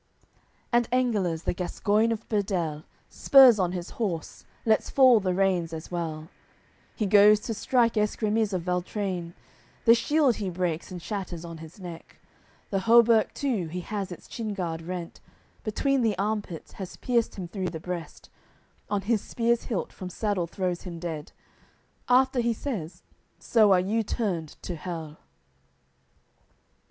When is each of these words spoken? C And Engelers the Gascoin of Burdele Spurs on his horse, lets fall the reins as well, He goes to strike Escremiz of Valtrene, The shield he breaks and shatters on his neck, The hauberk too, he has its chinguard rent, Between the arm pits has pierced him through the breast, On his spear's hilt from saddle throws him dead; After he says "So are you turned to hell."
C 0.23 0.27
And 0.71 0.89
Engelers 0.91 1.43
the 1.43 1.53
Gascoin 1.53 2.11
of 2.11 2.27
Burdele 2.27 2.85
Spurs 3.07 3.59
on 3.59 3.71
his 3.73 3.91
horse, 3.91 4.45
lets 4.65 4.89
fall 4.89 5.19
the 5.19 5.35
reins 5.35 5.73
as 5.73 5.91
well, 5.91 6.29
He 6.95 7.05
goes 7.05 7.39
to 7.41 7.53
strike 7.53 7.93
Escremiz 7.93 8.51
of 8.51 8.63
Valtrene, 8.63 9.33
The 9.85 9.93
shield 9.93 10.37
he 10.37 10.49
breaks 10.49 10.89
and 10.89 10.99
shatters 10.99 11.45
on 11.45 11.59
his 11.59 11.79
neck, 11.79 12.17
The 12.71 12.79
hauberk 12.79 13.35
too, 13.35 13.67
he 13.67 13.81
has 13.81 14.11
its 14.11 14.27
chinguard 14.27 14.81
rent, 14.87 15.19
Between 15.63 16.01
the 16.01 16.17
arm 16.17 16.41
pits 16.41 16.71
has 16.81 16.97
pierced 16.97 17.35
him 17.35 17.47
through 17.47 17.69
the 17.69 17.79
breast, 17.79 18.31
On 18.89 19.03
his 19.03 19.21
spear's 19.21 19.65
hilt 19.65 19.93
from 19.93 20.09
saddle 20.09 20.47
throws 20.47 20.81
him 20.81 20.97
dead; 20.97 21.31
After 22.09 22.39
he 22.39 22.53
says 22.53 23.03
"So 23.37 23.71
are 23.71 23.79
you 23.79 24.01
turned 24.01 24.55
to 24.63 24.75
hell." 24.75 25.19